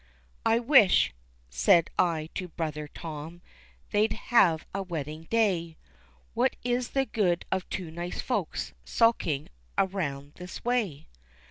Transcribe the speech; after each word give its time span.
"I 0.47 0.57
wish," 0.57 1.13
said 1.51 1.91
I 1.99 2.29
to 2.33 2.47
brother 2.47 2.87
Tom, 2.87 3.43
"they'd 3.91 4.13
have 4.13 4.65
a 4.73 4.81
wedding 4.81 5.27
day, 5.29 5.77
What 6.33 6.55
is 6.63 6.89
the 6.97 7.05
good 7.05 7.45
of 7.51 7.69
two 7.69 7.91
nice 7.91 8.19
folks 8.19 8.73
sulking 8.83 9.47
around 9.77 10.33
this 10.37 10.65
way? 10.65 11.07